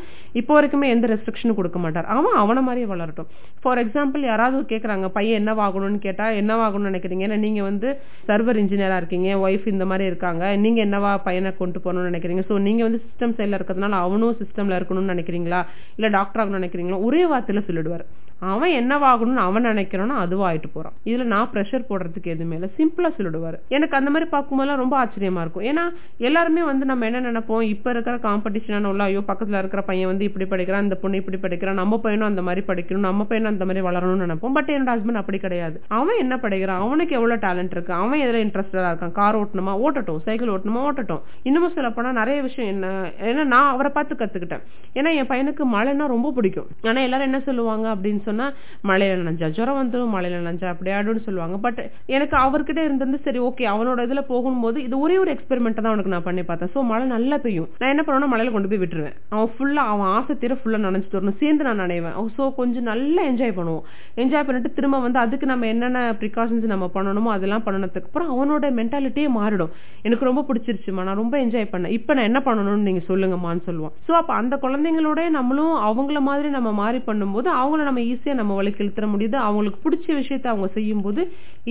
இப்போ 0.42 0.54
வரைக்குமே 0.58 0.88
எந்த 0.96 1.08
ரெஸ்ட்ரிக்ஷனும் 1.14 1.60
கொடுக்க 1.60 1.80
மாட்டார். 1.86 1.99
அவன் 2.06 2.36
அவனை 2.36 2.62
மாதிரியே 2.64 2.94
வளரட்டும். 2.94 3.28
ஃபார் 3.62 3.88
எக்ஸாம்பிள் 3.88 4.20
யாராவது 4.20 4.78
கேட்குறாங்க 4.78 5.08
பையன் 5.08 5.48
என்னவாகணும்னு 5.48 6.00
கேட்டா 6.00 6.28
என்னவாகணும்னு 6.30 6.92
நினைக்கிறீங்க 6.92 7.26
ஏன்னா 7.28 7.38
நீங்க 7.38 7.62
வந்து 7.62 8.00
சர்வர் 8.28 8.62
இன்ஜினியரா 8.62 8.96
இருக்கீங்க 8.96 9.50
ஒய்ஃப் 9.50 9.68
இந்த 9.68 9.86
மாதிரி 9.86 10.06
இருக்காங்க 10.06 10.56
நீங்க 10.56 10.86
என்னவா 10.86 11.18
பையனை 11.24 11.58
கொண்டு 11.58 11.80
போகணும்னு 11.80 12.10
நினைக்கிறீங்க? 12.10 12.44
சோ 12.50 12.58
நீங்க 12.60 12.84
வந்து 12.84 13.02
சிஸ்டம் 13.06 13.36
சைடில் 13.38 13.58
இருக்கிறதுனால 13.60 13.90
அவனும் 13.90 14.38
சிஸ்டம்ல 14.40 14.80
இருக்கணும்னு 14.80 15.14
நினைக்கிறீங்களா? 15.14 15.66
இல்ல 15.96 16.08
டாக்டர் 16.08 16.42
ஆகணும்னு 16.42 16.66
நினைக்கிறீங்களா? 16.66 17.04
ஒரே 17.04 17.26
வார்த்தையில் 17.26 17.68
சொல்லிடுவார். 17.68 18.06
அவன் 18.40 18.70
என்னவாகணும்னு 18.70 19.36
அவன் 19.36 19.66
நினைக்கிறானோ 19.66 20.16
அதுவாயிட்டு 20.24 20.70
போறான். 20.74 20.94
இதுல 21.06 21.24
நான் 21.24 21.50
ப்ரெஷர் 21.54 21.86
போடுறதுக்கு 21.90 22.24
எதுவுமே 22.24 22.56
இல்ல. 22.56 22.70
சிம்பிளா 22.78 23.10
சொல்லிடுவாரு. 23.18 23.58
எனக்கு 23.70 23.98
அந்த 23.98 24.10
மாதிரி 24.10 24.30
பார்க்கும்போதெல்லாம் 24.32 24.76
ரொம்ப 24.76 25.06
ஆச்சரியமா 25.06 25.42
இருக்கும். 25.42 25.64
ஏன்னா 25.64 25.94
எல்லாருமே 26.18 26.64
வந்து 26.64 26.86
நம்ம 26.86 27.06
என்ன 27.06 27.32
நினைப்போம்? 27.32 27.62
இப்ப 27.62 27.90
இருக்கிற 27.90 28.18
காம்படிஷனான 28.18 28.84
உள்ள 28.84 29.04
ஐயோ 29.04 29.20
பக்கத்துல 29.20 29.58
இருக்கிற 29.58 29.82
பையன் 29.82 30.08
வந்து 30.08 30.24
இப்படி 30.24 30.46
படிக்கிறான் 30.46 30.84
இந்த 30.84 30.96
பொண்ணு 30.96 31.18
இப்படி 31.18 31.38
படிக்கிறான் 31.38 31.76
நம்ம 31.76 31.98
பையனும் 31.98 32.28
அந்த 32.28 32.42
மாதிரி 32.42 32.66
படிக்கணும் 32.68 33.08
நம்ம 33.10 33.24
பையனும் 33.24 33.60
அந்த 33.60 33.66
மாதிரி 33.66 33.88
வளரணும்னு 33.88 34.26
நினைப்போம். 34.26 34.54
பட் 34.54 34.70
என்னோட 34.70 34.94
ஹஸ்பண்ட் 34.96 35.22
அப்படி 35.24 35.38
கிடையாது. 35.38 35.82
அவன் 35.88 36.18
என்ன 36.18 36.38
படிக்கிறான்? 36.38 36.80
அவனுக்கு 36.80 37.16
எவ்வளவு 37.16 37.48
டேலண்ட் 37.48 37.72
இருக்கு? 37.72 37.94
அவன் 37.94 38.20
எதுல 38.20 38.40
இன்ட்ரெஸ்டடா 38.46 38.90
இருக்கான்? 38.92 39.12
கார் 39.12 39.40
ஓட்டணுமா? 39.40 39.76
ஓட்டட்டும். 39.86 40.18
சைக்கிள் 40.18 40.50
ஓட்டணுமா? 40.50 40.84
ஓட்டட்டும். 40.90 41.22
இன்னமும் 41.44 41.72
சொல்ல 41.74 41.90
போனா 41.90 42.12
நிறைய 42.12 42.42
விஷயம் 42.42 42.72
என்ன 42.74 43.12
ஏன்னா 43.22 43.44
நான் 43.44 43.72
அவரை 43.72 43.92
பார்த்து 43.92 44.16
கத்துக்கிட்டேன். 44.16 44.62
ஏன்னா 44.94 45.16
என் 45.16 45.28
பையனுக்கு 45.28 45.62
மழைன்னா 45.74 46.08
ரொம்ப 46.08 46.32
பிடிக்கும். 46.32 46.68
ஆனா 46.82 47.02
எல்லாரும் 47.02 47.26
என்ன 47.26 47.40
சொல்லுவாங்க 47.40 47.96
அப்படின்னு 47.96 48.28
சொன்னா 48.30 48.48
மழையில 48.92 49.18
நனைஞ்சா 49.22 49.50
ஜுரம் 49.58 49.80
வந்துடும் 49.82 50.14
மழையில 50.16 50.42
நனைஞ்சா 50.42 50.68
அப்படி 50.74 50.92
ஆடுன்னு 50.98 51.26
சொல்லுவாங்க. 51.28 51.58
பட் 51.66 51.82
எனக்கு 52.16 52.36
அவர்கிட்ட 52.46 52.80
இருந்திருந்து 52.88 53.22
சரி 53.28 53.42
ஓகே 53.50 53.68
அவனோட 53.74 54.08
இதுல 54.10 54.24
போகும்போது 54.34 54.78
இது 54.88 54.96
ஒரே 55.06 55.18
ஒரு 55.24 55.32
எக்ஸ்பெரிமெண்ட் 55.36 55.82
தான் 55.82 55.92
அவனுக்கு 55.94 56.14
நான் 56.16 56.28
பண்ணி 56.30 56.44
பார்த்தேன். 56.50 56.72
சோ 56.76 56.82
மழை 56.92 57.06
நல்லா 57.16 57.40
பெய்யும். 57.46 57.70
நான் 57.80 57.94
என்ன 57.94 58.04
பண்ணுவேன்னா 58.06 58.32
மழையில 58.34 58.54
கொண்டு 58.56 58.72
போய் 58.72 58.84
விட்டுருவேன். 58.84 59.18
அவன் 59.36 59.52
ஃபுல்லா 59.56 59.84
அவன் 59.94 60.10
ஆசை 60.18 60.36
தீர 60.44 60.54
ஃபுல்லா 60.62 60.82
நினைச்சிட்டு 60.88 61.20
வரணும். 61.20 61.40
சேர்ந்து 61.44 61.68
நான் 61.70 61.82
நினைவேன். 61.86 62.16
சோ 62.38 62.46
கொஞ்சம் 62.60 62.88
நல்லா 62.92 63.22
என்ஜாய் 63.32 63.56
பண்ணுவோம் 63.60 63.86
என்ஜாய் 64.22 64.46
பண்ணிட்டு 64.48 64.70
திரும்ப 64.78 64.98
வந்து 65.06 65.20
அதுக்கு 65.24 65.46
நம்ம 65.52 65.68
என்னென்ன 65.74 66.00
ப்ரிகாஷன்ஸ் 66.22 66.66
நம்ம 66.74 66.86
பண்ணணுமோ 66.96 67.30
அதெல்லாம் 67.36 67.64
பண்ணதுக்கு 67.68 68.08
அப்புறம் 68.10 68.32
அவனோட 68.34 68.66
மென்டாலிட்டியே 68.80 69.30
மாறிடும். 69.40 69.72
எனக்கு 70.08 70.28
ரொம்ப 70.30 70.42
பிடிச்சிருச்சுமா 70.50 71.04
நான் 71.08 71.20
ரொம்ப 71.22 71.36
என்ஜாய் 71.46 71.70
பண்ணேன். 71.74 71.94
இப்போ 71.98 72.12
நான் 72.18 72.28
என்ன 72.30 72.40
பண்ணணும்னு 72.48 72.88
நீங்க 72.90 73.02
சொல்லுங்கம்மான்னு 73.10 73.64
சொல்லுவான். 73.70 73.94
சோ 74.08 74.12
அப்ப 74.22 74.32
அந்த 74.42 74.56
குழந்தைங்களோட 74.64 75.24
நம்மளும் 75.38 75.76
அவங்கள 75.90 76.20
மாதிரி 76.30 76.50
நம்ம 76.58 76.70
மாறி 76.82 77.00
பண்ணும்போது 77.10 77.50
அவங்கள 77.62 77.84
நம்ம 77.90 78.04
ஈஸியாக 78.20 78.40
நம்ம 78.42 78.56
வழிக்கு 78.60 78.84
இழுத்துற 78.86 79.08
முடியுது. 79.14 79.38
அவங்களுக்கு 79.48 79.80
பிடிச்ச 79.86 80.08
விஷயத்த 80.22 80.48
அவங்க 80.54 80.68
செய்யும் 80.78 81.04
போது 81.06 81.22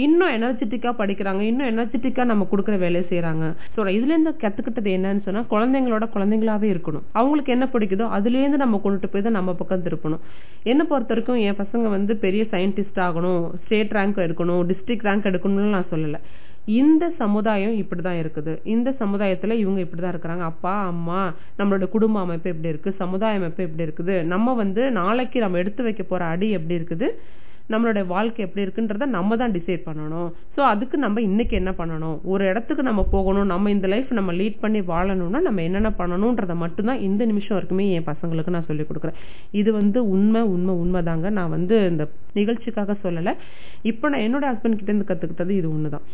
இன்னும் 0.05 0.33
எனர்ஜெட்டிக்காக 0.39 0.95
படிக்கிறாங்க. 1.01 1.43
இன்னும் 1.51 1.69
எனர்ஜெட்டிக்காக 1.73 2.27
நம்ம 2.31 2.47
கொடுக்குற 2.51 2.77
வேலையை 2.85 3.05
செய்யறாங்க 3.11 3.45
ஸோ 3.75 3.87
இதுல 3.97 4.13
இருந்து 4.15 4.33
கத்துக்கிட்டது 4.43 4.91
என்னன்னு 4.97 5.23
சொன்னா 5.27 5.43
குழந்தைங்களோட 5.55 6.05
குழந்தைங்களாவே 6.17 6.69
இருக்கணும். 6.75 7.05
அவங்களுக்கு 7.19 7.55
என்ன 7.57 7.67
பிடிக்குதோ 7.75 8.07
அதுல 8.19 8.41
இருந்து 8.43 8.63
நம்ம 8.65 8.81
கொண்டுட்டு 8.85 9.11
போய் 9.13 9.27
தான் 9.29 9.39
நம்ம 9.39 9.55
பக்கம் 9.61 9.87
திருப்பணும். 9.87 10.23
என்ன 10.73 10.83
பொறுத்த 10.91 11.13
வரைக்கும் 11.15 11.41
என் 11.47 11.61
பசங்க 11.63 11.87
வந்து 11.97 12.13
பெரிய 12.27 12.45
சயின்டிஸ்ட் 12.53 13.01
ஆகணும். 13.07 13.43
ஸ்டேட் 13.65 13.97
ரேங்க் 13.99 14.25
எடுக்கணும் 14.27 14.63
டிஸ்ட்ரிக்ட் 14.71 15.09
ரேங்க் 15.09 15.31
எடுக்கணும்னு 15.31 15.75
நான் 15.79 15.91
சொல்லல. 15.95 16.19
இந்த 16.81 17.05
சமுதாயம் 17.23 17.75
இப்படிதான் 17.83 18.21
இருக்குது. 18.23 18.53
இந்த 18.75 18.89
சமுதாயத்துல 19.03 19.57
இவங்க 19.63 19.81
இப்படிதான் 19.85 20.15
இருக்கிறாங்க. 20.15 20.45
அப்பா 20.53 20.75
அம்மா 20.93 21.21
நம்மளோட 21.59 21.89
குடும்ப 21.95 22.21
அமைப்பு 22.27 22.53
எப்படி 22.53 22.73
இருக்கு? 22.75 22.93
சமுதாய 23.03 23.41
அமைப்பு 23.41 23.67
எப்படி 23.67 23.87
இருக்குது? 23.89 24.17
நம்ம 24.35 24.55
வந்து 24.63 24.85
நாளைக்கு 25.01 25.41
நம்ம 25.45 25.59
எடுத்து 25.65 25.83
வைக்க 25.89 26.03
போற 26.03 26.25
அடி 26.35 26.49
எப்படி 26.59 26.79
இருக்குது? 26.81 27.09
நம்மளுடைய 27.73 28.05
வாழ்க்கை 28.13 28.41
எப்படி 28.45 28.63
இருக்குன்றத 28.65 29.07
நம்ம 29.15 29.37
தான் 29.41 29.55
டிசைட் 29.57 29.83
பண்ணணும். 29.89 30.29
ஸோ 30.55 30.61
அதுக்கு 30.73 30.97
நம்ம 31.03 31.21
இன்னைக்கு 31.27 31.55
என்ன 31.61 31.71
பண்ணணும்? 31.81 32.15
ஒரு 32.33 32.43
இடத்துக்கு 32.51 32.83
நம்ம 32.89 33.03
போகணும். 33.15 33.51
நம்ம 33.53 33.71
இந்த 33.75 33.87
லைஃப் 33.93 34.11
நம்ம 34.19 34.33
லீட் 34.39 34.63
பண்ணி 34.63 34.81
வாழணும்னா 34.93 35.41
நம்ம 35.49 35.63
என்னென்ன 35.69 35.91
பண்ணணும்ன்றத 35.99 36.55
மட்டும்தான் 36.63 37.03
இந்த 37.09 37.23
நிமிஷம் 37.31 37.57
வரைக்குமே 37.57 37.87
என் 37.97 38.09
பசங்களுக்கு 38.09 38.55
நான் 38.57 38.69
சொல்லி 38.71 38.87
கொடுக்குறேன். 38.91 39.19
இது 39.61 39.73
வந்து 39.81 39.99
உண்மை 40.15 40.43
உண்மை 40.55 40.75
உண்மைதாங்க. 40.85 41.31
நான் 41.39 41.55
வந்து 41.57 41.77
இந்த 41.91 42.07
நிகழ்ச்சிக்காக 42.41 42.97
சொல்லலை. 43.05 43.35
இப்போ 43.93 44.07
நான் 44.13 44.25
என்னோட 44.29 44.45
ஹஸ்பண்ட் 44.53 44.79
கிட்டேருந்து 44.79 45.09
இருந்து 45.11 45.59
இது 45.61 45.69
இது 45.81 45.95
தான் 45.97 46.07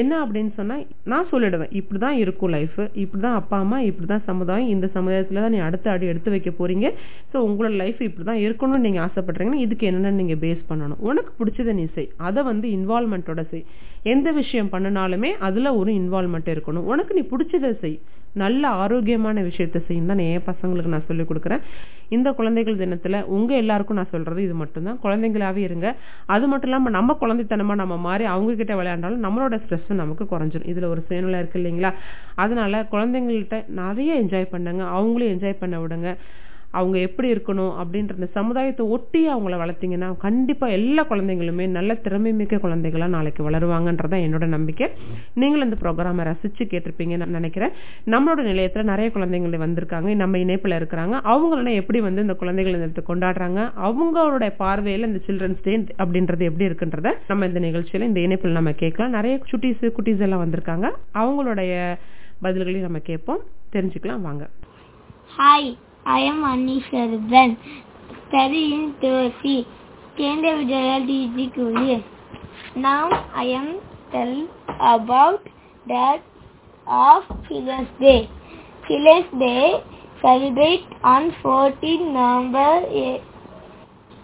என்ன 0.00 0.12
அப்படின்னு 0.24 0.52
சொன்னால் 0.58 0.82
நான் 1.12 1.28
சொல்லிடுவேன் 1.30 1.72
இப்படிதான் 1.78 2.18
இருக்கும் 2.22 2.52
லைஃப்பு 2.56 2.84
இப்படி 3.02 3.22
தான் 3.24 3.38
அப்பா 3.40 3.56
அம்மா 3.64 3.78
இப்படி 3.88 4.06
தான் 4.12 4.24
சமுதாயம். 4.28 4.68
இந்த 4.74 4.86
சமுதாயத்தில் 4.96 5.40
தான் 5.44 5.54
நீ 5.54 5.60
அடுத்த 5.68 5.90
அடி 5.94 6.10
எடுத்து 6.12 6.34
வைக்க 6.34 6.50
போகிறீங்க 6.58 6.86
ஸோ 7.32 7.36
உங்களோட 7.48 7.72
லைஃப் 7.82 8.00
இப்படி 8.08 8.26
தான் 8.30 8.42
இருக்கணும்னு 8.46 8.86
நீங்கள் 8.86 9.04
ஆசைப்பட்றீங்கன்னா 9.06 9.62
இதுக்கு 9.66 9.88
என்னென்ன 9.90 10.14
நீங்கள் 10.20 10.40
பேஸ் 10.44 10.62
பண்ணணும்? 10.70 11.02
உனக்கு 11.10 11.32
பிடிச்சதை 11.40 11.74
நீ 11.80 11.86
செய். 11.96 12.10
அதை 12.28 12.42
வந்து 12.50 12.68
இன்வால்மெண்ட்டோட 12.78 13.44
செய். 13.52 13.66
எந்த 14.14 14.30
விஷயம் 14.40 14.72
பண்ணினாலுமே 14.74 15.32
அதில் 15.48 15.76
ஒரு 15.80 15.92
இன்வால்மெண்ட் 16.00 16.54
இருக்கணும். 16.54 16.88
உனக்கு 16.92 17.14
நீ 17.18 17.24
பிடிச்சதை 17.34 17.72
செய். 17.84 17.98
நல்ல 18.42 18.64
ஆரோக்கியமான 18.82 19.42
விஷயத்த 19.46 19.78
செய்யும் 19.86 20.10
தான் 20.10 20.20
என் 20.24 20.44
பசங்களுக்கு 20.48 20.92
நான் 20.92 21.06
சொல்லிக் 21.08 21.28
கொடுக்குறேன். 21.30 21.62
இந்த 22.16 22.28
குழந்தைகள் 22.38 22.78
தினத்தில் 22.82 23.16
உங்கள் 23.36 23.60
எல்லாருக்கும் 23.62 23.98
நான் 24.00 24.12
சொல்கிறது 24.12 24.40
இது 24.44 24.54
மட்டும்தான். 24.60 24.98
குழந்தைங்களாகவே 25.04 25.62
இருங்க. 25.68 25.88
அது 26.34 26.44
மட்டும் 26.52 26.70
இல்லாமல் 26.70 26.94
நம்ம 26.98 27.16
குழந்தைத்தனமாக 27.22 27.80
நம்ம 27.82 27.96
மாறி 28.06 28.24
அவங்கக்கிட்ட 28.34 28.74
விளையாண்டாலும் 28.80 29.24
நம்மளோட 29.26 29.56
ஸ்ட்ரெஸ் 29.64 29.79
நமக்கு 29.88 30.24
குறைஞ்சிரும். 30.24 30.68
இதுல 30.68 30.84
ஒரு 30.84 31.00
சுயநலம் 31.00 31.38
இருக்கு 31.38 31.60
இல்லைங்களா? 31.60 31.94
அதனால 32.34 32.86
குழந்தைங்கள்ட்ட 32.92 33.68
நிறைய 33.68 34.14
என்ஜாய் 34.14 34.50
பண்ணுங்க. 34.50 34.84
அவங்களும் 34.84 35.38
என்ஜாய் 35.38 35.56
பண்ண 35.58 35.80
விடுங்க. 35.80 36.16
அவங்க 36.70 36.98
எப்படி 36.98 37.32
இருக்கணும் 37.32 37.72
அப்படின்ற 37.82 38.10
அந்த 38.10 38.26
சமுதாயத்தை 38.26 38.86
ஒட்டி 38.86 39.34
அவங்கள 39.34 39.58
வளர்த்தீங்கன்னா 39.62 40.16
கண்டிப்பா 40.16 40.66
எல்லா 40.66 41.04
குழந்தைங்களுமே 41.04 41.68
நல்ல 41.68 41.94
திறமை 41.94 42.32
மிக்க 42.32 42.58
குழந்தைகளாக 42.58 43.10
நாளைக்கு 43.10 43.50
வளருவாங்கன்றதான் 43.50 44.24
என்னோட 44.26 44.46
நம்பிக்கை. 44.46 44.88
நீங்களும் 45.34 45.72
இந்த 45.72 45.90
ப்ரோக்ராமை 45.90 46.34
ரசிச்சு 46.34 46.58
கேட்டிருப்பீங்கன்னு 46.58 47.16
நான் 47.16 47.30
நினைக்கிறேன். 47.30 47.70
நம்மளோட 48.06 48.38
நிலையத்துல 48.38 48.82
நிறைய 48.82 49.10
குழந்தைங்கள் 49.14 49.60
வந்திருக்காங்க 49.60 50.16
நம்ம 50.16 50.36
இணைப்புல 50.36 50.76
இருக்கிறாங்க. 50.80 51.20
அவங்கள 51.24 51.74
எப்படி 51.74 52.00
வந்து 52.00 52.20
இந்த 52.20 52.34
குழந்தைகள் 52.34 52.74
இந்த 52.74 53.02
கொண்டாடுறாங்க? 53.08 53.70
அவங்களோட 53.84 54.52
பார்வையில 54.58 55.06
இந்த 55.06 55.20
சில்ட்ரன்ஸ் 55.26 55.58
டே 55.62 55.76
அப்படின்றது 55.76 56.38
எப்படி 56.38 56.64
இருக்குன்றத 56.64 57.12
நம்ம 57.28 57.46
இந்த 57.46 57.58
நிகழ்ச்சியில் 57.58 58.06
இந்த 58.06 58.20
இணைப்புல 58.20 58.48
நம்ம 58.48 58.72
கேட்கலாம். 58.72 59.10
நிறைய 59.10 59.40
சுட்டீஸ் 59.50 59.92
குட்டீஸ் 59.98 60.18
எல்லாம் 60.18 60.50
வந்திருக்காங்க. 60.50 60.90
அவங்களுடைய 61.14 61.96
பதில்களையும் 62.42 62.80
நம்ம 62.80 62.98
கேட்போம். 62.98 63.40
தெரிஞ்சுக்கலாம் 63.72 64.20
வாங்க. 64.20 64.48
Hi 65.38 65.76
I 66.06 66.20
am 66.20 66.42
Anish 66.42 66.88
Shardan, 66.90 67.56
studying 68.28 68.94
to 69.02 69.30
C. 69.42 69.66
Kendra 70.18 70.58
Vidya 70.58 71.00
DG 71.06 71.54
Kulian. 71.54 72.02
Now 72.74 73.10
I 73.34 73.44
am 73.44 73.80
tell 74.10 74.48
about 74.80 75.46
that 75.88 76.22
of 76.86 77.24
Children's 77.48 77.88
Day. 78.00 78.30
Children's 78.88 79.30
Day 79.38 79.84
celebrate 80.22 80.86
on 81.04 81.36
14 81.42 82.14
November 82.14 82.86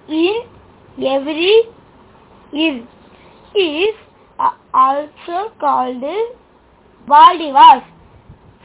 in 0.08 0.42
every 0.98 1.62
year. 2.52 2.86
Is 3.54 3.94
uh, 4.38 4.50
also 4.74 5.52
called. 5.60 6.02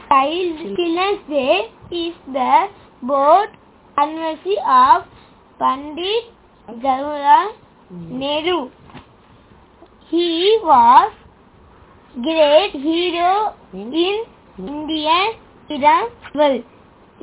Child 0.08 0.76
Children's 0.76 1.28
Day 1.28 1.70
is 1.90 2.14
the 2.26 2.68
birth 3.02 3.50
anniversary 3.98 4.56
of 4.66 5.04
Pandit 5.58 6.24
Jawaharlal 6.68 7.52
Nehru. 7.90 8.70
He 10.08 10.58
was 10.62 11.12
great 12.22 12.72
hero 12.72 13.54
in 13.72 14.24
Indian 14.58 15.34
freedom 15.66 16.08
struggle. 16.28 16.62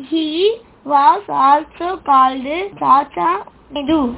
He 0.09 0.61
was 0.85 1.23
also 1.27 2.01
called 2.03 2.43
Chacha 2.79 3.45
Nehru. 3.71 4.15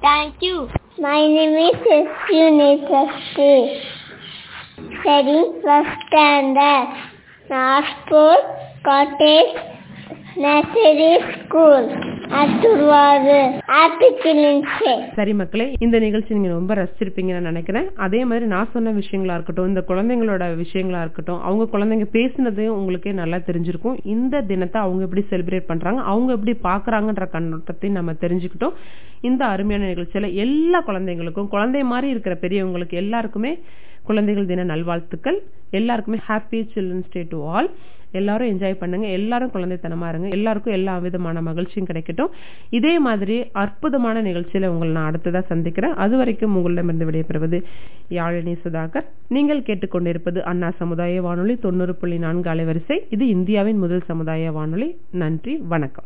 Thank 0.00 0.36
you. 0.40 0.68
My 0.98 1.26
name 1.26 1.54
is 1.54 1.74
S. 1.90 2.06
studying 5.00 5.60
first 5.62 5.90
standard. 6.08 6.88
Nagpur 7.48 8.36
Cottage 8.84 9.81
nursery 10.40 11.08
school 11.32 11.88
அத்துருவாது 12.40 13.38
சரி 15.16 15.32
மக்களே 15.40 15.66
இந்த 15.78 15.98
நிகழ்ச்சி 15.98 16.34
நீங்க 16.34 16.48
ரொம்ப 16.48 16.74
ரசிச்சிருப்பீங்கன்னு 16.74 17.36
நான் 17.38 17.50
நினைக்கிறேன். 17.52 17.86
அதே 17.96 18.24
மாதிரி 18.24 18.46
நான் 18.46 18.70
சொன்ன 18.72 18.92
விஷயங்களா 18.92 19.36
இருக்கட்டும் 19.36 19.68
இந்த 19.70 19.84
குழந்தைங்களோட 19.88 20.46
விஷயங்களா 20.62 21.00
இருக்கட்டும் 21.00 21.42
அவங்க 21.42 21.64
குழந்தைங்க 21.74 22.06
பேசினது 22.18 22.66
உங்களுக்கே 22.66 23.12
நல்லா 23.12 23.36
தெரிஞ்சிருக்கும். 23.36 23.98
இந்த 24.14 24.40
தினத்தை 24.40 24.80
அவங்க 24.80 25.02
எப்படி 25.02 25.24
செலிப்ரேட் 25.30 25.70
பண்றாங்க 25.70 26.02
அவங்க 26.02 26.32
எப்படி 26.32 26.56
பாக்குறாங்கன்ற 26.62 27.26
கண்ணோட்டத்தையும் 27.36 27.98
நம்ம 28.00 28.12
தெரிஞ்சுக்கிட்டோம். 28.24 28.76
இந்த 29.20 29.44
அருமையான 29.44 29.88
நிகழ்ச்சியில 29.92 30.34
எல்லா 30.34 30.82
குழந்தைங்களுக்கும் 30.86 31.48
குழந்தை 31.48 31.82
மாதிரி 31.82 32.08
இருக்கிற 32.08 32.36
பெரியவங்களுக்கு 32.40 33.02
எல்லாருக்குமே 33.04 33.58
குழந்தைகள் 34.04 34.46
தின 34.46 34.64
நல்வாழ்த்துக்கள். 34.64 35.40
எல்லாருக்குமே 35.70 36.18
happy 36.28 36.60
children's 36.74 37.12
day 37.12 37.26
to 37.28 37.46
all 37.46 37.68
எல்லாரும் 38.12 38.48
என்ஜாய் 38.48 38.76
பண்ணுங்க. 38.78 39.06
எல்லாரும் 39.06 39.50
குழந்தைத்தனமா 39.50 40.08
இருங்க. 40.08 40.28
எல்லாருக்கும் 40.28 40.72
எல்லா 40.72 40.98
விதமான 40.98 41.42
மகிழ்ச்சியும் 41.42 41.88
கிடைக்கட்டும். 41.92 42.30
இதே 42.70 42.98
மாதிரி 42.98 43.50
அற்புதமான 43.52 44.22
நிகழ்ச்சியில 44.22 44.66
உங்களை 44.66 44.92
நான் 44.92 45.14
அடுத்ததா 45.14 45.42
சந்திக்கிறேன். 45.42 45.94
அது 45.94 46.16
வரைக்கும் 46.16 46.56
உங்களிடமிருந்து 46.56 47.10
விடைபெறுவது 47.10 47.62
யாழினி 48.10 48.56
சுதாகர். 48.64 49.06
நீங்கள் 49.28 49.60
கேட்டுக்கொண்டிருப்பது 49.60 50.40
அண்ணா 50.40 50.70
சமுதாய 50.70 51.22
வானொலி 51.22 51.56
தொண்ணூறு 51.56 51.94
புள்ளி 51.94 52.18
நான்கு 52.18 52.50
அலைவரிசை. 52.50 52.98
இது 53.10 53.26
இந்தியாவின் 53.26 53.78
முதல் 53.78 54.02
சமுதாய 54.04 54.52
வானொலி. 54.52 54.96
நன்றி. 55.10 55.56
வணக்கம். 55.56 56.04